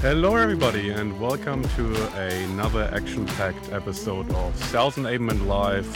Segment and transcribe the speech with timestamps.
[0.00, 5.86] Hello, everybody, and welcome to another action packed episode of Sales Enablement Live,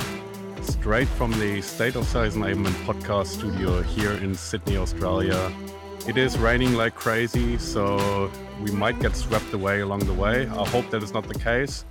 [0.61, 5.53] straight from the State of Sales Enablement podcast studio here in Sydney, Australia.
[6.09, 8.29] It is raining like crazy, so
[8.61, 10.48] we might get swept away along the way.
[10.48, 11.84] I hope that is not the case.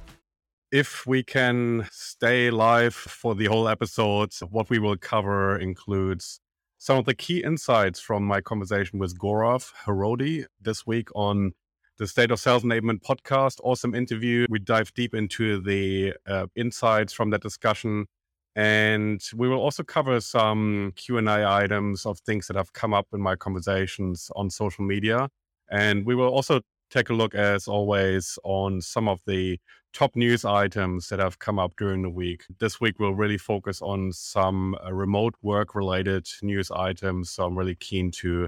[0.70, 6.42] If we can stay live for the whole episode, what we will cover includes
[6.78, 11.54] some of the key insights from my conversation with Gaurav Harode this week on
[12.02, 13.60] the State of Sales Enablement podcast.
[13.64, 14.48] Awesome interview.
[14.50, 18.08] We dive deep into the uh, insights from that discussion.
[18.56, 23.22] And we will also cover some Q&A items of things that have come up in
[23.22, 25.30] my conversations on social media.
[25.70, 29.60] And we will also take a look, as always, on some of the
[29.94, 32.46] top news items that have come up during the week.
[32.60, 37.30] This week, we'll really focus on some uh, remote work related news items.
[37.30, 38.48] So I'm really keen to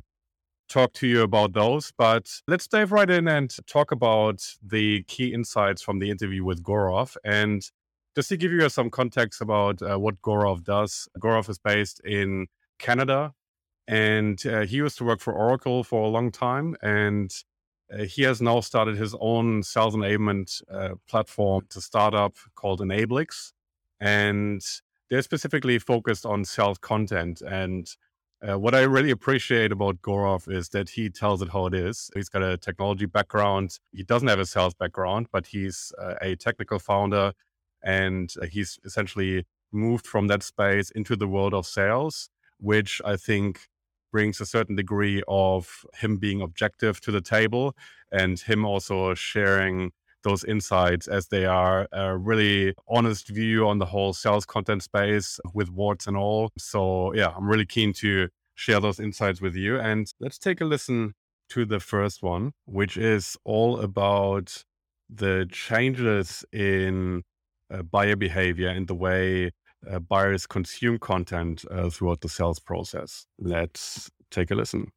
[0.74, 1.94] talk to you about those.
[1.98, 6.64] But let's dive right in and talk about the key insights from the interview with
[6.64, 7.16] Gaurav.
[7.24, 7.62] And
[8.16, 12.48] just to give you some context about uh, what Gaurav does, Gaurav is based in
[12.80, 13.34] Canada
[13.88, 16.76] and uh, he used to work for Oracle for a long time.
[16.82, 17.32] And
[17.94, 23.52] uh, he has now started his own sales enablement uh, platform to startup called Enablix.
[24.00, 24.62] And
[25.10, 27.88] they're specifically focused on sales content and
[28.48, 32.10] uh, what I really appreciate about Gaurav is that he tells it how it is.
[32.14, 33.80] He's got a technology background.
[33.92, 37.34] He doesn't have a sales background, but he's uh, a technical founder
[37.84, 43.16] and uh, he's essentially moved from that space into the world of sales, which I
[43.16, 43.68] think
[44.12, 47.76] brings a certain degree of him being objective to the table
[48.12, 49.92] and him also sharing
[50.24, 55.40] those insights as they are a really honest view on the whole sales content space
[55.54, 56.50] with warts and all.
[56.58, 59.80] So, yeah, I'm really keen to share those insights with you.
[59.80, 61.14] And let's take a listen
[61.50, 64.64] to the first one, which is all about
[65.10, 67.24] the changes in
[67.72, 69.52] uh, buyer behavior and the way
[69.90, 73.26] uh, buyers consume content uh, throughout the sales process.
[73.38, 74.92] Let's take a listen.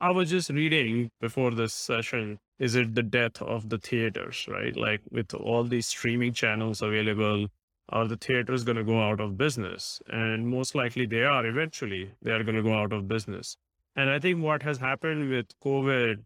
[0.00, 4.76] I was just reading before this session is it the death of the theaters, right?
[4.76, 7.46] Like with all these streaming channels available,
[7.88, 10.00] are the theaters going to go out of business?
[10.08, 13.56] And most likely they are eventually, they are going to go out of business.
[13.96, 16.20] And I think what has happened with COVID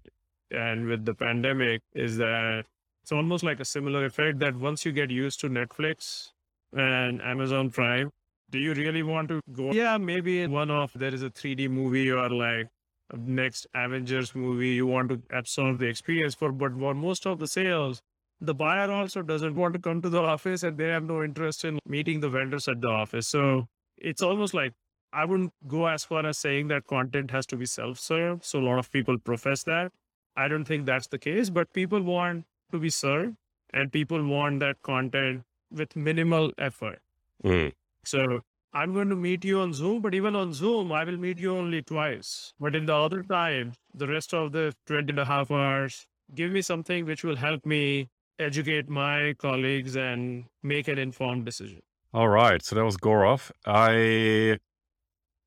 [0.50, 2.64] and with the pandemic is that
[3.02, 6.32] it's almost like a similar effect that once you get used to Netflix
[6.72, 8.10] and Amazon Prime,
[8.50, 9.72] do you really want to go?
[9.72, 12.68] Yeah, maybe one of there is a 3D movie or like
[13.12, 16.52] next Avengers movie you want to absorb the experience for.
[16.52, 18.02] But for most of the sales,
[18.40, 21.64] the buyer also doesn't want to come to the office and they have no interest
[21.64, 23.28] in meeting the vendors at the office.
[23.28, 24.72] So it's almost like
[25.12, 28.44] I wouldn't go as far as saying that content has to be self served.
[28.44, 29.92] So a lot of people profess that.
[30.36, 33.36] I don't think that's the case, but people want to be served
[33.72, 36.98] and people want that content with minimal effort.
[37.44, 37.72] Mm.
[38.04, 38.40] So
[38.76, 41.56] I'm going to meet you on Zoom, but even on Zoom, I will meet you
[41.56, 42.52] only twice.
[42.58, 46.50] But in the other time, the rest of the 20 and a half hours, give
[46.50, 48.08] me something which will help me
[48.40, 51.82] educate my colleagues and make an informed decision.
[52.12, 52.64] All right.
[52.64, 53.52] So that was Gaurav.
[53.64, 54.58] I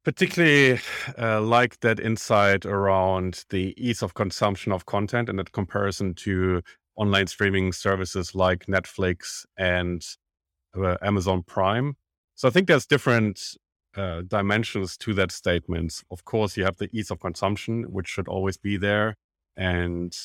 [0.05, 0.79] particularly
[1.19, 6.61] uh, like that insight around the ease of consumption of content and that comparison to
[6.95, 10.01] online streaming services like Netflix and
[10.77, 11.97] uh, Amazon Prime
[12.37, 13.41] so I think there's different
[13.95, 16.03] uh, dimensions to that statement.
[16.11, 19.15] Of course, you have the ease of consumption, which should always be there.
[19.57, 20.15] And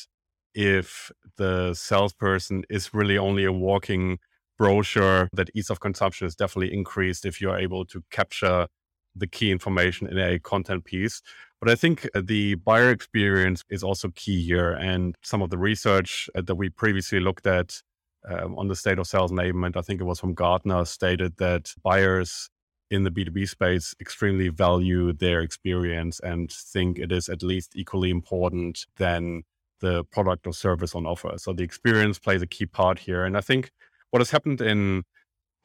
[0.53, 4.19] if the salesperson is really only a walking
[4.59, 8.67] brochure, that ease of consumption is definitely increased if you're able to capture
[9.15, 11.23] the key information in a content piece.
[11.59, 14.71] But I think uh, the buyer experience is also key here.
[14.73, 17.81] And some of the research uh, that we previously looked at
[18.29, 21.73] um, on the state of sales enablement, I think it was from Gartner, stated that
[21.83, 22.49] buyers
[22.89, 28.09] in the B2B space extremely value their experience and think it is at least equally
[28.09, 29.43] important than
[29.79, 31.33] the product or service on offer.
[31.37, 33.25] So the experience plays a key part here.
[33.25, 33.71] And I think
[34.11, 35.03] what has happened in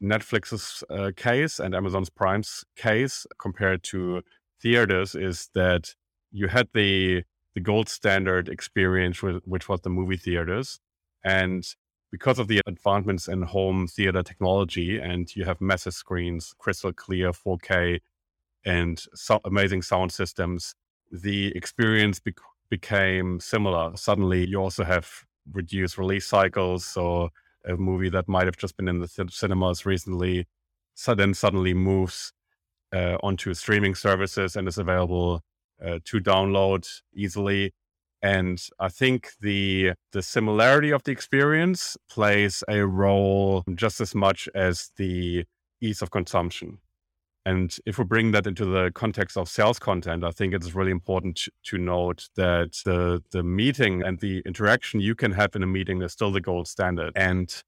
[0.01, 4.21] Netflix's uh, case and Amazon's Prime's case compared to
[4.61, 5.93] theaters is that
[6.31, 7.23] you had the
[7.55, 10.79] the gold standard experience, with, which was the movie theaters,
[11.23, 11.63] and
[12.11, 17.31] because of the advancements in home theater technology and you have massive screens, crystal clear
[17.31, 17.99] 4K,
[18.65, 20.75] and so amazing sound systems,
[21.11, 22.33] the experience be-
[22.69, 23.95] became similar.
[23.95, 25.09] Suddenly, you also have
[25.51, 26.85] reduced release cycles.
[26.85, 27.29] So,
[27.67, 30.47] a movie that might have just been in the th- cinemas recently,
[30.95, 32.33] so then suddenly moves
[32.93, 35.43] uh, onto streaming services and is available
[35.85, 37.73] uh, to download easily.
[38.21, 44.49] And I think the the similarity of the experience plays a role just as much
[44.53, 45.45] as the
[45.81, 46.79] ease of consumption.
[47.45, 50.91] And if we bring that into the context of sales content, I think it's really
[50.91, 55.67] important to note that the the meeting and the interaction you can have in a
[55.67, 57.13] meeting is still the gold standard.
[57.15, 57.63] And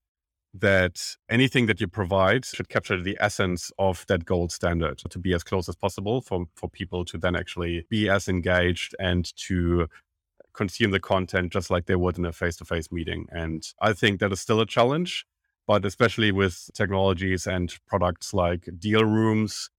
[0.54, 5.34] that anything that you provide should capture the essence of that gold standard to be
[5.34, 9.88] as close as possible for, for people to then actually be as engaged and to
[10.54, 13.26] consume the content just like they would in a face-to-face meeting.
[13.30, 15.26] And I think that is still a challenge,
[15.68, 19.70] but especially with technologies and products like deal rooms,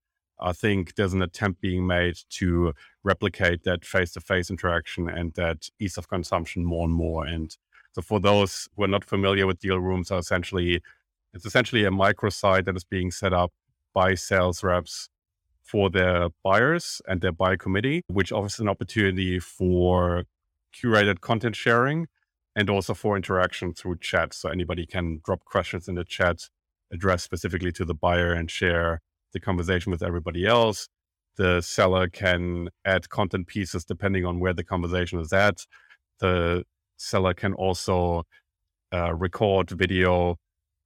[0.40, 2.72] I think there's an attempt being made to
[3.04, 7.26] replicate that face-to-face interaction and that ease of consumption more and more.
[7.26, 7.56] And
[7.92, 10.80] so for those who are not familiar with deal rooms are essentially
[11.34, 13.52] it's essentially a microsite that is being set up
[13.94, 15.08] by sales reps
[15.62, 20.24] for their buyers and their buy committee, which offers an opportunity for
[20.72, 22.06] curated content sharing
[22.54, 24.34] and also for interaction through chat.
[24.34, 26.48] So anybody can drop questions in the chat,
[26.92, 29.00] address specifically to the buyer and share
[29.32, 30.88] the conversation with everybody else.
[31.36, 35.66] The seller can add content pieces depending on where the conversation is at.
[36.18, 36.64] The
[36.98, 38.24] seller can also
[38.92, 40.36] uh, record video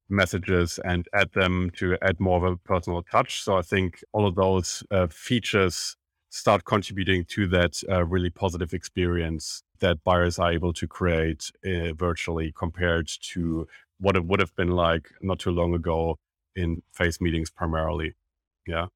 [0.08, 3.42] messages and add them to add more of a personal touch.
[3.42, 5.96] So I think all of those uh, features
[6.30, 11.92] start contributing to that uh, really positive experience that buyers are able to create uh,
[11.94, 13.66] virtually compared to
[13.98, 16.18] what it would have been like not too long ago
[16.54, 18.14] in face meetings primarily.
[18.66, 18.86] Yeah.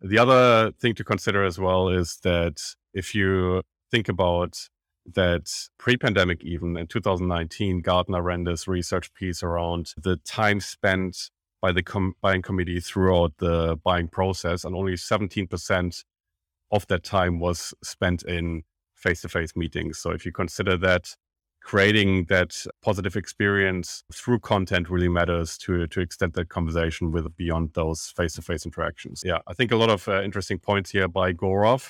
[0.00, 2.60] The other thing to consider as well is that
[2.92, 4.68] if you think about
[5.14, 11.72] that pre-pandemic even in 2019 gartner ran this research piece around the time spent by
[11.72, 16.04] the com- buying committee throughout the buying process and only 17%
[16.70, 18.62] of that time was spent in
[19.04, 19.98] face-to-face meetings.
[20.02, 21.04] So if you consider that
[21.64, 22.50] creating that
[22.82, 28.64] positive experience through content really matters to to extend that conversation with beyond those face-to-face
[28.66, 29.22] interactions.
[29.24, 31.82] Yeah, I think a lot of uh, interesting points here by Gaurav,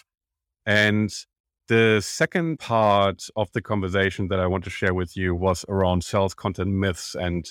[0.67, 1.11] And
[1.69, 6.05] the second part of the conversation that I want to share with you was around
[6.05, 7.43] sales content myths and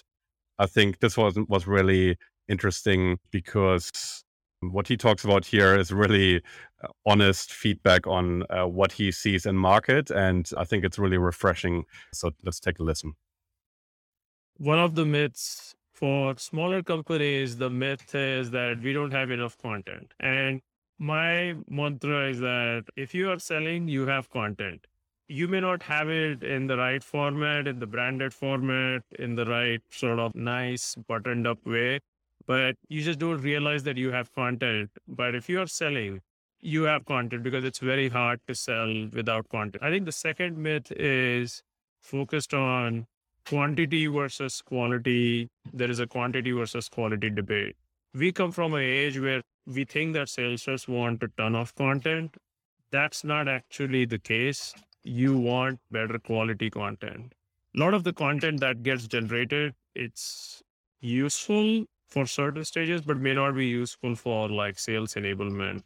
[0.59, 2.17] I think this was was really
[2.47, 3.89] interesting because
[4.71, 6.41] what he talks about here is really
[6.83, 11.17] uh, honest feedback on uh, what he sees in market and i think it's really
[11.17, 11.85] refreshing.
[12.13, 13.13] So let's take a listen.
[14.57, 19.57] One of the myths for smaller companies the myth is that we don't have enough
[19.57, 20.13] content.
[20.19, 20.61] And
[20.99, 24.87] my mantra is that if you are selling you have content.
[25.27, 29.45] You may not have it in the right format in the branded format in the
[29.45, 31.99] right sort of nice buttoned up way
[32.45, 34.89] but you just don't realize that you have content.
[35.07, 36.21] But if you are selling,
[36.61, 39.83] you have content because it's very hard to sell without content.
[39.83, 41.61] I think the second myth is
[42.01, 43.05] focused on
[43.47, 45.49] quantity versus quality.
[45.73, 47.75] There is a quantity versus quality debate.
[48.13, 52.37] We come from an age where we think that salesforce want a ton of content.
[52.91, 54.73] That's not actually the case.
[55.03, 57.33] You want better quality content.
[57.75, 60.61] A lot of the content that gets generated, it's
[61.01, 65.81] useful for certain stages, but may not be useful for like sales enablement.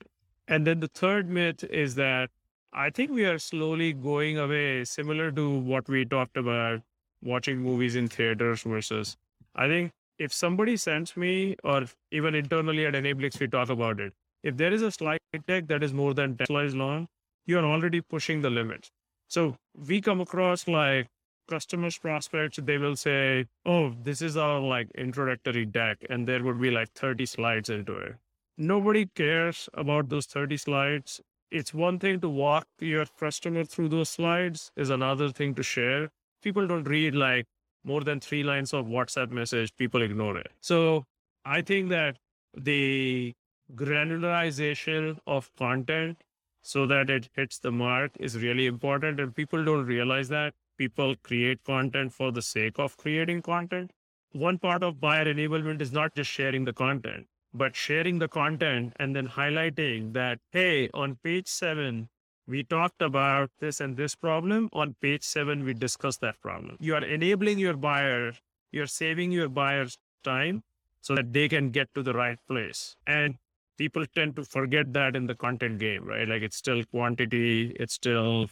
[0.48, 2.30] And then the third myth is that
[2.74, 6.82] I think we are slowly going away, similar to what we talked about
[7.24, 9.16] watching movies in theaters versus.
[9.56, 14.14] I think if somebody sends me, or even internally at Enablix, we talk about it.
[14.44, 17.08] If there is a slide deck that is more than 10 slides long,
[17.46, 18.92] you are already pushing the limits.
[19.28, 19.56] So
[19.88, 21.08] we come across like
[21.48, 26.60] customers prospects they will say oh this is our like introductory deck and there would
[26.62, 28.16] be like 30 slides into it.
[28.58, 31.22] Nobody cares about those 30 slides.
[31.52, 36.10] It's one thing to walk your customer through those slides is another thing to share.
[36.42, 37.46] People don't read like
[37.84, 40.52] more than three lines of whatsapp message people ignore it.
[40.62, 41.06] So
[41.46, 42.18] i think that
[42.56, 43.34] the
[43.76, 46.24] granularization of content
[46.62, 51.16] so that it hits the mark is really important and people don't realize that people
[51.24, 53.92] create content for the sake of creating content.
[54.32, 58.94] One part of buyer enablement is not just sharing the content, but sharing the content
[59.00, 62.10] and then highlighting that, hey, on page seven,
[62.48, 64.70] we talked about this and this problem.
[64.74, 66.78] On page seven, we discussed that problem.
[66.80, 68.34] You are enabling your buyer,
[68.72, 70.64] you're saving your buyer's time
[71.02, 72.96] so that they can get to the right place.
[73.06, 73.36] And
[73.78, 76.28] people tend to forget that in the content game, right?
[76.28, 78.50] Like it's still quantity, it's still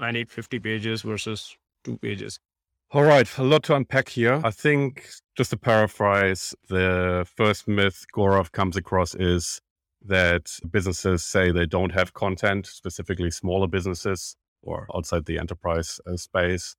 [0.00, 2.38] I need 50 pages versus two pages.
[2.90, 4.40] All right, a lot to unpack here.
[4.44, 9.60] I think, just to paraphrase, the first myth Gaurav comes across is
[10.04, 14.36] that businesses say they don't have content, specifically smaller businesses.
[14.62, 16.76] or outside the enterprise uh, space.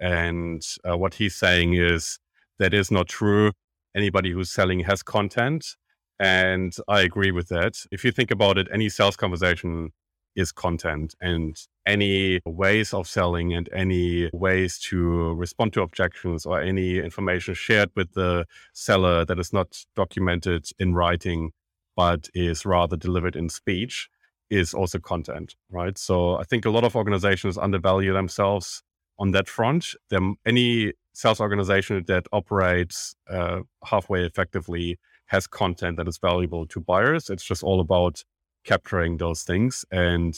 [0.00, 2.18] And uh, what he's saying is
[2.58, 3.52] that is not true.
[3.94, 5.76] Anybody who's selling has content.
[6.18, 7.74] And I agree with that.
[7.90, 9.90] If you think about it, any sales conversation
[10.36, 16.60] is content and any ways of selling and any ways to respond to objections or
[16.60, 21.50] any information shared with the seller that is not documented in writing
[21.96, 24.08] but is rather delivered in speech
[24.50, 25.98] is also content right?
[25.98, 28.82] So i think a lot of organizations undervalue themselves
[29.18, 29.94] on that front.
[30.10, 36.80] Them, any sales organization that operates uh, halfway effectively has content that is valuable to
[36.80, 37.30] buyers.
[37.30, 38.22] It's just all about
[38.66, 40.34] capturing those things and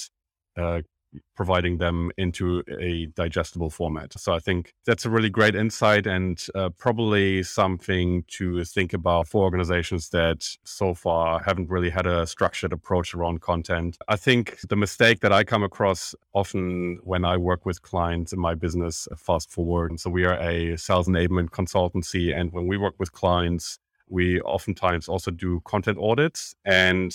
[0.57, 0.83] uh,
[1.35, 4.13] providing them into a digestible format.
[4.19, 9.29] So I think that's a really great insight and uh, probably something to think about
[9.29, 13.97] for organizations that so far haven't really had a structured approach around content.
[14.09, 18.39] I think the mistake that I come across often when I work with clients in
[18.39, 19.91] my business, uh, fast forward.
[19.91, 22.37] And So we are a sales enablement consultancy.
[22.39, 23.79] And when we work with clients,
[24.11, 27.13] we oftentimes also do content audits and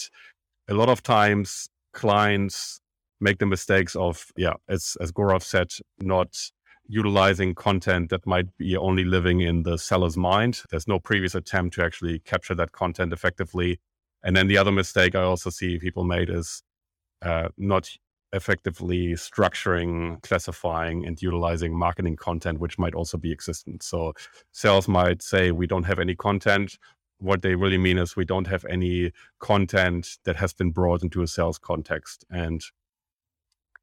[0.69, 2.79] a lot of times clients
[3.19, 6.35] make the mistakes of, yeah, as, as Gaurav said, not
[6.87, 10.61] utilizing content that might be only living in the seller's mind.
[10.69, 13.79] There's no previous attempt to actually capture that content effectively.
[14.23, 16.61] And then the other mistake I also see people made is
[17.21, 17.89] uh, not
[18.33, 23.83] effectively structuring, classifying, and utilizing marketing content, which might also be existent.
[23.83, 24.13] So
[24.51, 26.77] sales might say, we don't have any content
[27.19, 31.21] what they really mean is we don't have any content that has been brought into
[31.21, 32.25] a sales context.
[32.29, 32.61] And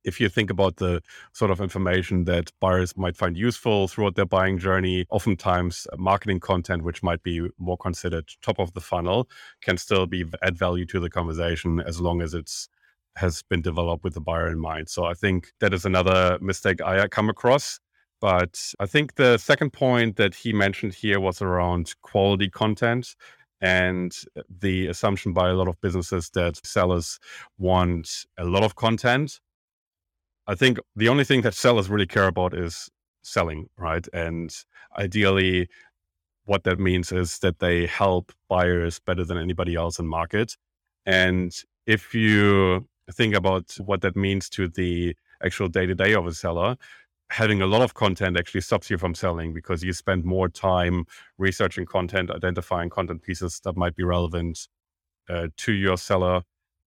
[0.04, 4.26] if you think about the sort of information that buyers might find useful throughout their
[4.26, 9.28] buying journey, oftentimes uh, marketing content, which might be more considered top of the funnel,
[9.62, 12.68] can still be add value to the conversation as long as it's
[13.16, 14.88] has been developed with the buyer in mind.
[14.88, 17.80] So I think that is another mistake I come across.
[18.20, 23.16] But I think the second point that he mentioned here was around quality content
[23.60, 24.14] and
[24.60, 27.18] the assumption by a lot of businesses that sellers
[27.58, 29.40] want a lot of content.
[30.46, 32.88] I think the only thing that sellers really care about is
[33.22, 34.06] selling, right?
[34.12, 34.54] And
[34.98, 35.68] ideally,
[36.44, 40.56] what that means is that they help buyers better than anybody else in market.
[41.06, 41.54] And
[41.86, 46.32] if you think about what that means to the actual day to day of a
[46.32, 46.76] seller,
[47.30, 51.04] having a lot of content actually stops you from selling because you spend more time
[51.38, 54.68] researching content, identifying content pieces that might be relevant
[55.28, 56.42] uh, to your seller.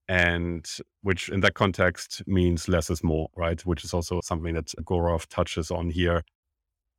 [0.09, 0.69] And
[1.01, 3.65] which in that context means less is more, right?
[3.65, 6.23] Which is also something that Gaurav touches on here.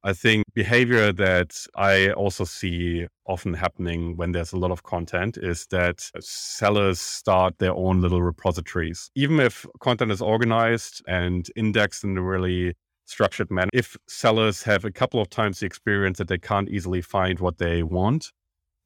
[0.03, 5.39] I think behavior that I also see often happening when there's a lot of content
[5.39, 9.11] is that sellers start their own little repositories.
[9.15, 12.75] Even if content is organized and indexed in a really
[13.07, 13.71] structured manner.
[13.73, 17.59] If sellers have a couple of times the experience that they can't easily find what
[17.59, 18.33] they want,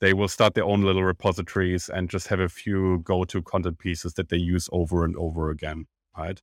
[0.00, 4.14] they will start their own little repositories and just have a few go-to content pieces
[4.14, 6.40] that they use over and over again, right?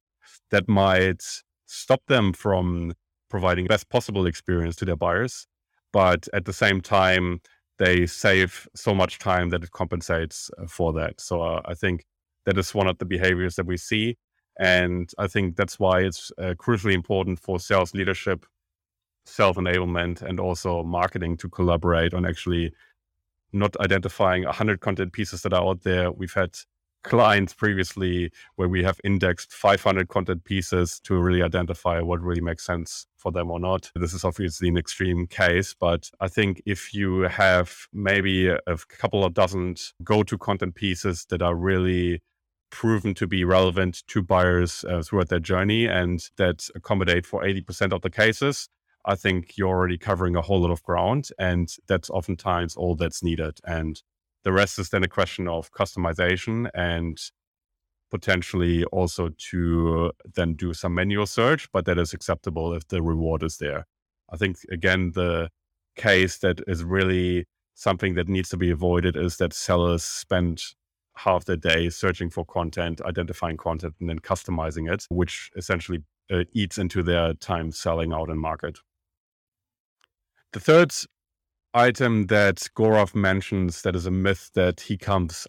[0.51, 1.24] That might
[1.65, 2.94] stop them from
[3.29, 5.48] providing best possible experience to their buyers,
[5.94, 7.39] but at the same time,
[7.77, 11.20] they save so much time that it compensates uh, for that.
[11.20, 12.05] So uh, I think
[12.46, 14.17] that is one of the behaviors that we see.
[14.59, 18.45] And I think that's why it's uh, crucially important for sales leadership,
[19.25, 22.74] self enablement, and also marketing to collaborate on actually
[23.51, 26.12] not identifying 100 content pieces that are out there.
[26.12, 26.57] We've had
[27.05, 32.65] clients previously where we have indexed 500 content pieces to really identify what really makes
[32.65, 33.91] sense for them or not.
[33.95, 39.24] This is obviously an extreme case, but I think if you have maybe a, couple
[39.24, 42.21] of dozen go to content pieces that are really
[42.69, 47.93] proven to be relevant to buyers uh, throughout their journey and that accommodate for 80%
[47.93, 48.69] of the cases,
[49.05, 51.29] I think you're already covering a whole lot of ground.
[51.38, 53.60] And that's oftentimes all that's needed.
[53.63, 54.01] And
[54.43, 57.17] the rest is then a question of customization and
[58.12, 63.43] potentially also to then do some manual search, but that is acceptable if the reward
[63.43, 63.86] is there.
[64.31, 65.50] I think, again, the
[65.95, 70.62] case that is really something that needs to be avoided is that sellers spend
[71.17, 76.43] half their day searching for content, identifying content, and then customizing it, which essentially uh,
[76.53, 78.79] eats into their time selling out in market.
[80.53, 80.93] The third
[81.74, 85.48] item that Gaurav mentions that is a myth that he comes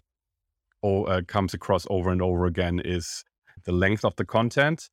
[0.81, 3.23] or uh, comes across over and over again is
[3.63, 4.89] the length of the content.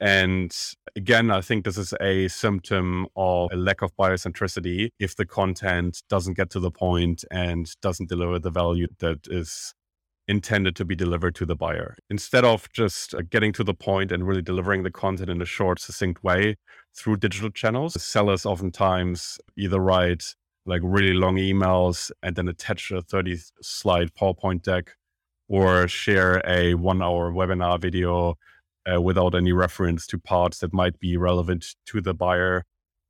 [0.00, 0.52] And
[0.96, 5.24] again, I think this is a symptom of a lack of buyer centricity if the
[5.24, 9.74] content doesn't get to the point and doesn't deliver the value that is
[10.28, 11.96] intended to be delivered to the buyer.
[12.08, 15.46] Instead of just uh, getting to the point and really delivering the content in a
[15.46, 16.56] short, succinct way
[16.94, 23.02] through digital channels, sellers oftentimes either write like really long emails and then attach a
[23.02, 24.96] 30 slide PowerPoint deck
[25.48, 28.36] or share a one hour webinar video
[28.90, 32.64] uh, without any reference to parts that might be relevant to the buyer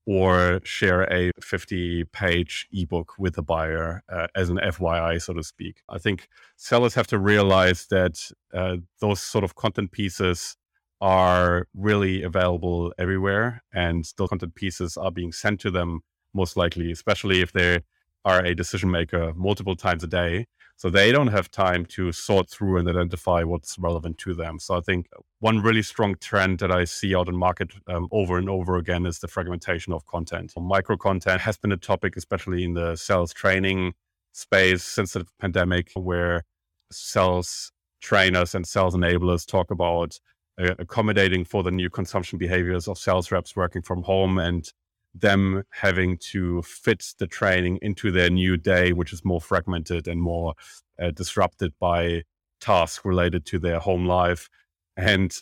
[0.06, 5.42] or share a 50 page ebook with the buyer uh, as an FYI, so to
[5.42, 5.82] speak.
[5.88, 8.18] I think sellers have to realize that
[8.52, 10.56] uh, those sort of content pieces
[11.00, 16.00] are really available everywhere and those content pieces are being sent to them
[16.35, 17.80] most likely, especially if they
[18.25, 20.47] are a decision maker multiple times a day.
[20.83, 24.59] So they don't have time to sort through and identify what's relevant to them.
[24.59, 25.07] So I think
[25.39, 29.07] one really strong trend that I see out in market um, over and over again
[29.07, 30.53] is the fragmentation of content.
[30.59, 33.93] Micro content has been a topic, especially in the sales training
[34.33, 36.43] space since the pandemic, where
[36.91, 37.71] sales
[38.01, 40.19] trainers and sales enablers talk about
[40.61, 44.73] uh, accommodating for the new consumption behaviors of sales reps working from home and
[45.14, 50.21] them having to fit the training into their new day, which is more fragmented and
[50.21, 50.54] more
[51.00, 52.23] uh, disrupted by
[52.61, 54.49] tasks related to their home life.
[54.97, 55.35] And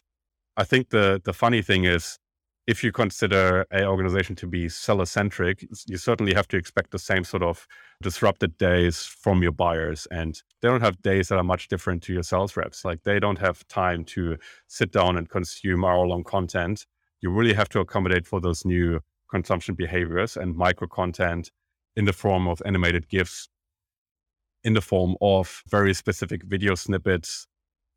[0.57, 2.19] I think the the funny thing is,
[2.67, 6.99] if you consider a organization to be seller centric, you certainly have to expect the
[6.99, 7.67] same sort of
[8.03, 10.07] disrupted days from your buyers.
[10.11, 12.85] And they don't have days that are much different to your sales reps.
[12.85, 14.37] Like they don't have time to
[14.69, 16.87] sit down and consume hour long content.
[17.21, 19.01] You really have to accommodate for those new
[19.31, 21.51] consumption behaviors and micro content
[21.97, 23.49] in the form of animated GIFs,
[24.65, 27.47] in the form of very specific video snippets,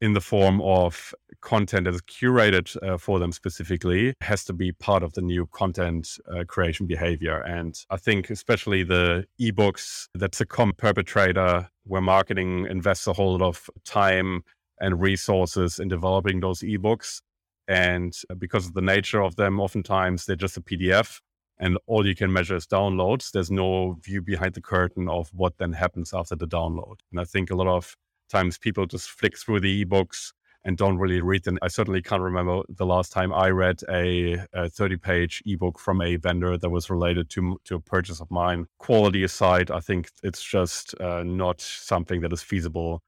[0.02, 4.72] in the form of content that is curated uh, for them specifically has to be
[4.74, 7.42] part of the new content uh, creation behavior.
[7.42, 13.38] And I think especially the ebooks, that's a common perpetrator where marketing invests a whole
[13.38, 14.44] lot of time
[14.82, 17.22] and resources in developing those ebooks.
[17.68, 21.20] And uh, because of the nature of them, oftentimes they're just a PDF
[21.60, 23.32] and all you can measure is downloads.
[23.32, 27.00] There's no view behind the curtain of what then happens after the download.
[27.12, 27.96] And I think a lot of
[28.30, 30.34] times people just flick through the ebooks
[30.66, 31.60] and don't really read them.
[31.62, 36.02] I certainly can't remember the last time I read a, a 30 page ebook from
[36.02, 38.68] a vendor that was related to, to a purchase of mine.
[38.80, 43.02] Quality aside, I think it's just uh, not something that is feasible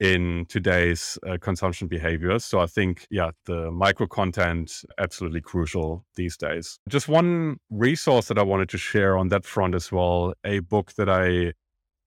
[0.00, 2.44] in today's uh, consumption behaviors.
[2.44, 6.78] So I think, yeah, the micro content absolutely crucial these days.
[6.88, 10.94] Just one resource that I wanted to share on that front as well, a book
[10.94, 11.52] that I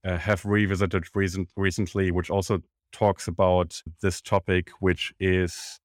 [0.06, 5.80] uh, have revisited recent, recently, which also talks about this topic, which is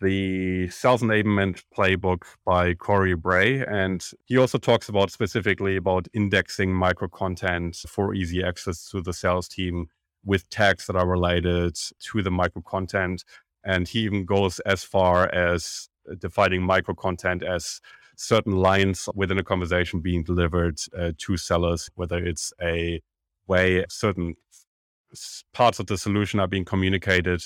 [0.00, 3.64] the Sales Enablement Playbook by Cory Bray.
[3.64, 9.14] And he also talks about specifically about indexing micro content for easy access to the
[9.14, 9.86] sales team
[10.24, 13.24] with tags that are related to the micro content.
[13.64, 17.80] And he even goes as far as defining micro content as
[18.16, 23.00] certain lines within a conversation being delivered uh, to sellers, whether it's a
[23.46, 24.34] way certain
[25.52, 27.42] parts of the solution are being communicated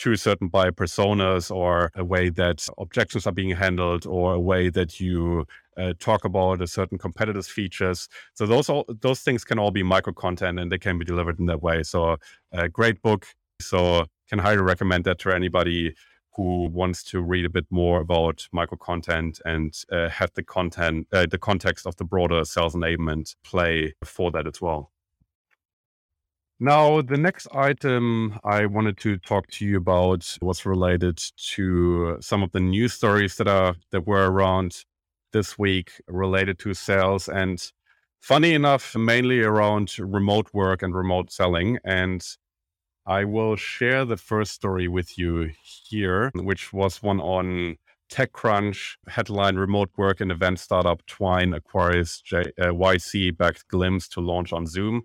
[0.00, 4.70] to certain buyer personas or a way that objections are being handled or a way
[4.70, 8.08] that you uh, talk about a certain competitors features.
[8.34, 11.38] So those all those things can all be micro content and they can be delivered
[11.38, 11.82] in that way.
[11.82, 12.16] So
[12.52, 13.26] a great book.
[13.60, 15.94] So can highly recommend that to anybody
[16.34, 21.06] who wants to read a bit more about micro content and uh, have the content
[21.12, 24.92] uh, the context of the broader sales enablement play for that as well
[26.60, 31.16] now, the next item I wanted to talk to you about was related
[31.54, 34.84] to some of the news stories that are that were around
[35.32, 37.72] this week related to sales and
[38.20, 41.78] funny enough, mainly around remote work and remote selling.
[41.84, 42.22] And
[43.06, 47.76] I will share the first story with you here, which was one on
[48.12, 54.20] TechCrunch headline remote work and event startup Twine acquires J- uh, YC backed Glimpse to
[54.20, 55.02] launch on Zoom.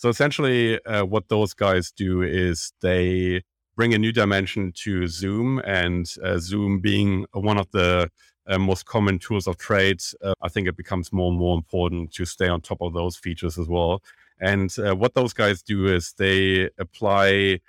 [0.00, 3.42] So essentially, uh, what those guys do is they
[3.76, 8.10] bring a new dimension to Zoom, and uh, Zoom being one of the
[8.48, 12.14] uh, most common tools of trade, uh, I think it becomes more and more important
[12.14, 14.02] to stay on top of those features as well.
[14.40, 17.60] And uh, what those guys do is they apply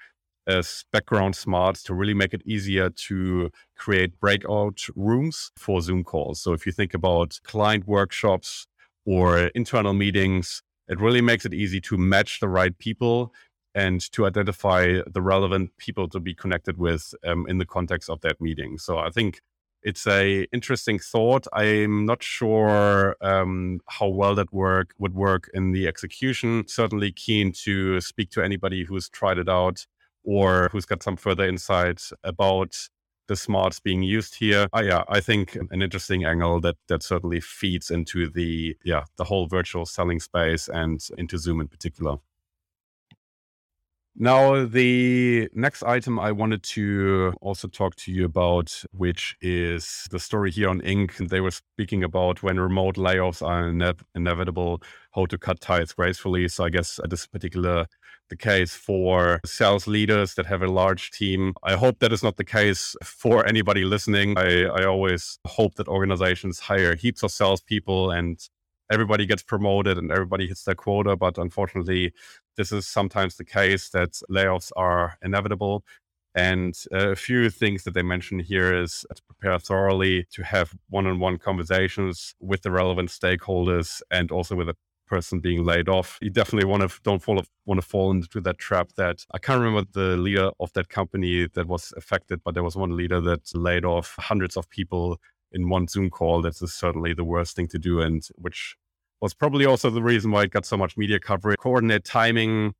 [0.47, 6.39] as background smarts to really make it easier to create breakout rooms for Zoom calls.
[6.39, 8.67] So if you think about client workshops
[9.05, 13.33] or internal meetings, it really makes it easy to match the right people
[13.73, 18.19] and to identify the relevant people to be connected with um, in the context of
[18.21, 18.77] that meeting.
[18.77, 19.41] So I think
[19.83, 21.47] it's a interesting thought.
[21.53, 26.67] I'm not sure um, how well that work would work in the execution.
[26.67, 29.87] Certainly keen to speak to anybody who's tried it out
[30.23, 32.75] or who's got some further insights about
[33.31, 34.67] the smarts being used here.
[34.75, 39.23] Uh, yeah, I think an interesting angle that that certainly feeds into the yeah the
[39.23, 42.17] whole virtual selling space and into Zoom in particular.
[44.17, 50.19] Now, the next item I wanted to also talk to you about, which is the
[50.19, 51.29] story here on Inc.
[51.29, 54.81] They were speaking about when remote layoffs are ine- inevitable,
[55.15, 56.49] how to cut ties gracefully.
[56.49, 57.87] So, I guess at this particular
[58.31, 61.53] the case for sales leaders that have a large team.
[61.63, 64.37] I hope that is not the case for anybody listening.
[64.37, 68.39] I, I always hope that organizations hire heaps of salespeople and
[68.89, 71.17] everybody gets promoted and everybody hits their quota.
[71.17, 72.13] But unfortunately,
[72.55, 75.83] this is sometimes the case that layoffs are inevitable.
[76.33, 81.05] And a few things that they mention here is to prepare thoroughly, to have one
[81.05, 84.75] on one conversations with the relevant stakeholders and also with the
[85.11, 86.17] person being laid off.
[86.21, 89.61] You definitely want to don't fall want to fall into that trap that I can't
[89.61, 93.43] remember the leader of that company that was affected, but there was one leader that
[93.53, 95.17] laid off hundreds of people
[95.51, 96.41] in one Zoom call.
[96.41, 98.77] That's certainly the worst thing to do and which
[99.21, 101.57] was probably also the reason why it got so much media coverage.
[101.59, 102.73] Coordinate timing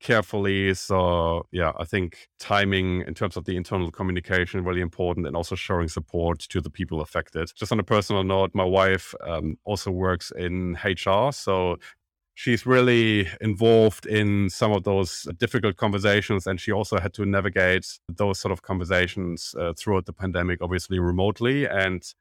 [0.00, 0.74] carefully.
[0.74, 5.54] So yeah, I think timing in terms of the internal communication really important, and also
[5.54, 7.50] showing support to the people affected.
[7.54, 11.76] Just on a personal note, my wife um, also works in HR, so
[12.34, 17.86] she's really involved in some of those difficult conversations and she also had to navigate
[18.08, 22.12] those sort of conversations uh, throughout the pandemic obviously remotely and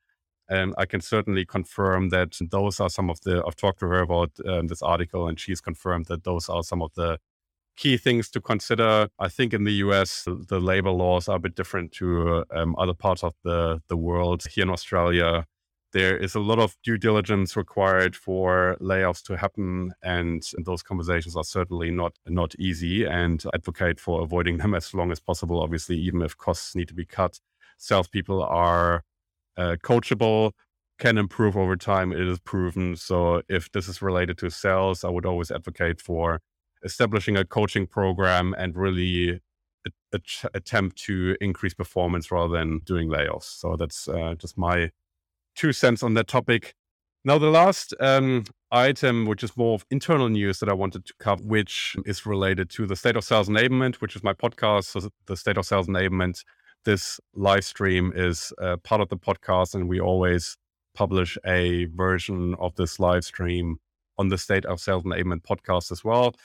[0.49, 4.01] and I can certainly confirm that those are some of the, I've talked to her
[4.01, 7.17] about um, this article, and she's confirmed that those are some of the
[7.75, 9.07] key things to consider.
[9.19, 12.93] I think in the US, the labor laws are a bit different to um, other
[12.93, 14.43] parts of the, the world.
[14.53, 15.45] Here in Australia,
[15.93, 21.36] there is a lot of due diligence required for layoffs to happen, and those conversations
[21.36, 23.05] are certainly not not easy.
[23.05, 25.62] And advocate for avoiding them as long as possible.
[25.62, 27.39] Obviously, even if costs need to be cut,
[27.77, 29.03] salespeople are
[29.55, 30.51] uh, coachable,
[30.99, 32.12] can improve over time.
[32.12, 32.95] It is proven.
[32.95, 36.39] So if this is related to sales, I would always advocate for
[36.83, 39.41] establishing a coaching program and really
[39.85, 40.19] a, a
[40.53, 43.59] attempt to increase performance rather than doing layoffs.
[43.59, 44.91] So that's uh, just my
[45.55, 46.75] two cents on that topic.
[47.25, 51.13] Now, the last um, item, which is more of internal news that I wanted to
[51.19, 55.09] cover, which is related to the State of Sales Enablement, which is my podcast, so
[55.25, 56.43] the State of Sales Enablement
[56.85, 60.57] this live stream is uh, part of the podcast, and we always
[60.93, 63.77] publish a version of this live stream
[64.17, 66.35] on the State of Sales Enablement podcast as well.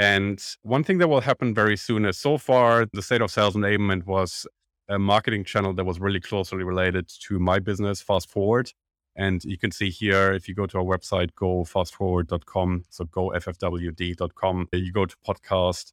[0.00, 3.54] And one thing that will happen very soon is so far, the State of Sales
[3.54, 4.46] Enablement was
[4.88, 8.72] a marketing channel that was really closely related to my business, Fast Forward.
[9.14, 14.90] And you can see here, if you go to our website, gofastforward.com, so gofwd.com, you
[14.90, 15.92] go to podcast,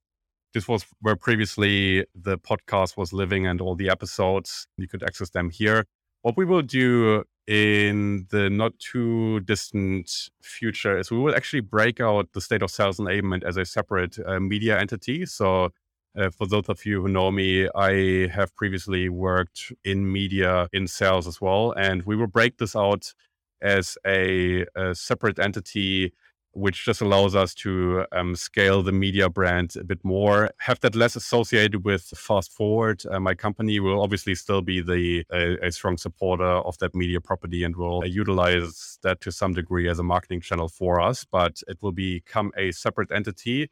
[0.54, 4.67] this was where previously the podcast was living and all the episodes.
[4.78, 5.84] You could access them here.
[6.22, 12.01] What we will do in the not too distant future is we will actually break
[12.01, 15.25] out the state of sales enablement as a separate uh, media entity.
[15.25, 15.69] So,
[16.17, 20.88] uh, for those of you who know me, I have previously worked in media in
[20.88, 21.73] sales as well.
[21.77, 23.13] And we will break this out
[23.62, 26.13] as a, a separate entity
[26.58, 30.96] which just allows us to um, scale the media brand a bit more, have that
[30.96, 33.04] less associated with fast forward.
[33.12, 37.63] Uh, my company will obviously still be the a, strong supporter of that media property
[37.63, 41.78] and will utilize that to some degree as a marketing channel for us, but it
[41.82, 43.70] will become a separate entity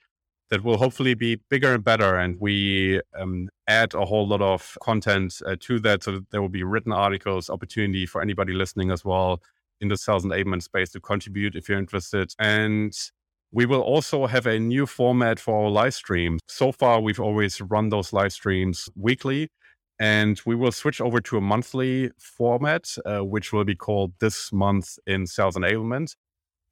[0.51, 2.15] that will hopefully be bigger and better.
[2.17, 6.03] And we um, add a whole lot of content uh, to that.
[6.03, 9.41] So that there will be written articles, opportunity for anybody listening as well
[9.81, 12.33] in the sales enablement space to contribute if you're interested.
[12.39, 12.93] And
[13.51, 16.41] we will also have a new format for our live streams.
[16.47, 19.49] So far, we've always run those live streams weekly,
[19.99, 24.51] and we will switch over to a monthly format, uh, which will be called This
[24.51, 26.15] Month in Sales Enablement.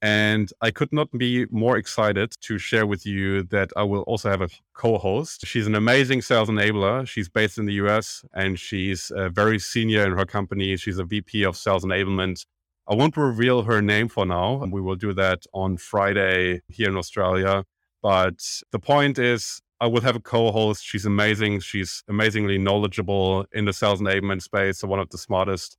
[0.04, 4.30] And I could not be more excited to share with you that I will also
[4.30, 5.48] have a co host.
[5.48, 7.08] She's an amazing sales enabler.
[7.08, 10.76] She's based in the US and she's uh, very senior in her company.
[10.76, 12.46] She's a VP of sales enablement
[12.88, 14.64] I won't reveal her name for now.
[14.66, 17.64] We will do that on Friday here in Australia.
[18.02, 20.84] But the point is, I will have a co host.
[20.86, 21.62] She's amazing.
[21.62, 24.80] She's amazingly knowledgeable in the sales enablement space.
[24.80, 25.78] So, one of the smartest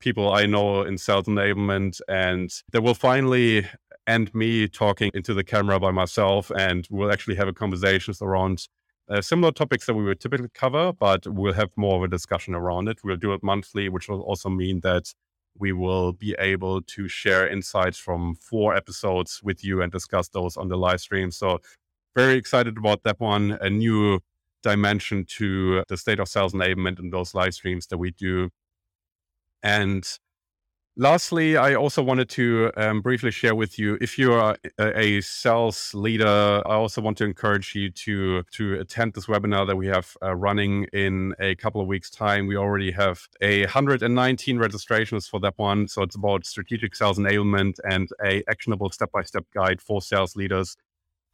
[0.00, 2.00] people I know in sales enablement.
[2.08, 3.66] And they will finally
[4.06, 6.52] end me talking into the camera by myself.
[6.56, 8.68] And we'll actually have a conversations around
[9.08, 12.54] uh, similar topics that we would typically cover, but we'll have more of a discussion
[12.54, 12.98] around it.
[13.04, 15.12] We'll do it monthly, which will also mean that
[15.58, 20.56] we will be able to share insights from four episodes with you and discuss those
[20.56, 21.30] on the live stream.
[21.30, 21.60] So,
[22.16, 23.58] very excited about that one.
[23.60, 24.20] A new
[24.62, 28.50] dimension to the state of sales enablement in those live streams that we do.
[29.62, 30.06] And
[30.96, 35.92] Lastly, I also wanted to um, briefly share with you if you are a, sales
[35.92, 40.16] leader, I also want to encourage you to to attend this webinar that we have
[40.22, 42.46] uh, running in a couple of weeks' time.
[42.46, 47.80] We already have a 119 registrations for that one, so it's about strategic sales enablement
[47.90, 50.76] and a actionable step-by-step guide for sales leaders.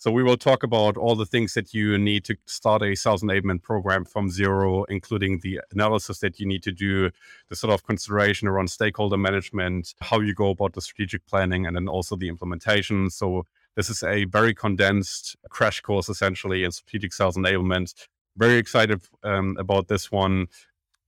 [0.01, 3.23] So we will talk about all the things that you need to start a sales
[3.23, 7.11] enablement program from zero, including the analysis that you need to do,
[7.51, 11.77] the sort of consideration around stakeholder management, how you go about the strategic planning, and
[11.77, 13.11] then also the implementation.
[13.11, 13.45] So
[13.77, 17.93] this is a very condensed crash course essentially in strategic sales enablement.
[18.39, 20.47] Very excited um, about this one.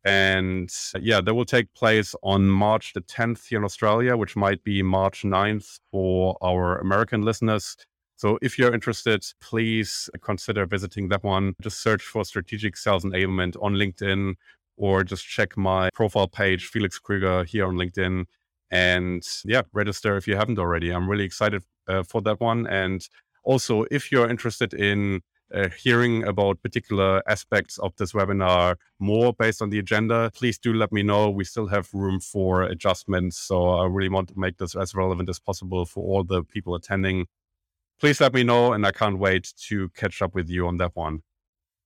[0.05, 4.63] And yeah, that will take place on March the 10th here in Australia, which might
[4.65, 7.75] be March 9th for our American listeners.
[8.23, 11.55] So if you're interested, please consider visiting that one.
[11.61, 14.35] Just search for strategic sales enablement on LinkedIn
[14.77, 18.27] or just check my profile page, Felix Krüger, here on LinkedIn.
[18.71, 20.91] And yeah, register if you haven't already.
[20.91, 22.65] I'm really excited uh, for that one.
[22.69, 23.05] And
[23.43, 29.61] also, if you're interested in uh, hearing about particular aspects of this webinar more based
[29.61, 31.29] on the agenda, please do let me know.
[31.29, 33.37] We still have room for adjustments.
[33.37, 36.77] So I really want to make this as relevant as possible for all the people
[36.77, 37.27] attending
[38.03, 38.73] please let me know.
[38.73, 41.23] And I can't wait to catch up with you on that one.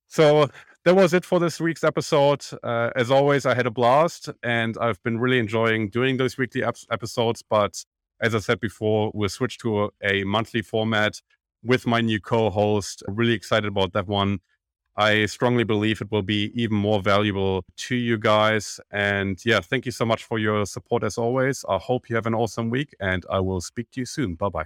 [0.07, 0.49] So
[0.87, 2.43] that was it for this week's episode.
[2.63, 6.65] Uh, as always, I had a blast and I've been really enjoying doing those weekly
[6.65, 7.43] ep- episodes.
[7.43, 7.85] But
[8.19, 11.21] as I said before, we'll switch to a, a monthly format
[11.63, 13.03] with my new co host.
[13.09, 14.39] Really excited about that one.
[14.97, 18.81] I strongly believe it will be even more valuable to you guys.
[18.91, 21.63] And yeah, thank you so much for your support as always.
[21.69, 24.35] I hope you have an awesome week and I will speak to you soon.
[24.37, 24.65] Bye bye.